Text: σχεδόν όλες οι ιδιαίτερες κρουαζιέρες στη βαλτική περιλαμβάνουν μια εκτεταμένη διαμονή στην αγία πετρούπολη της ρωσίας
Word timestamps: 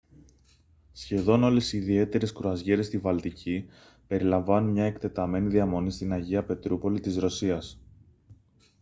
σχεδόν 0.91 1.43
όλες 1.43 1.73
οι 1.73 1.77
ιδιαίτερες 1.77 2.31
κρουαζιέρες 2.33 2.85
στη 2.85 2.97
βαλτική 2.97 3.65
περιλαμβάνουν 4.07 4.71
μια 4.71 4.85
εκτεταμένη 4.85 5.47
διαμονή 5.47 5.91
στην 5.91 6.11
αγία 6.11 6.43
πετρούπολη 6.43 6.99
της 6.99 7.17
ρωσίας 7.17 7.79